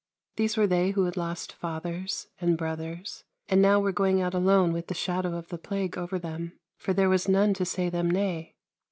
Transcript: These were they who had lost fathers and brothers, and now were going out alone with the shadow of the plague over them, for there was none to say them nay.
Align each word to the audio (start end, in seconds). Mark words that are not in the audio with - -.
These 0.35 0.57
were 0.57 0.65
they 0.65 0.89
who 0.89 1.03
had 1.05 1.15
lost 1.15 1.53
fathers 1.53 2.25
and 2.39 2.57
brothers, 2.57 3.23
and 3.47 3.61
now 3.61 3.79
were 3.79 3.91
going 3.91 4.19
out 4.19 4.33
alone 4.33 4.73
with 4.73 4.87
the 4.87 4.95
shadow 4.95 5.37
of 5.37 5.49
the 5.49 5.59
plague 5.59 5.95
over 5.95 6.17
them, 6.17 6.53
for 6.79 6.91
there 6.91 7.07
was 7.07 7.27
none 7.29 7.53
to 7.53 7.65
say 7.65 7.87
them 7.87 8.09
nay. 8.09 8.55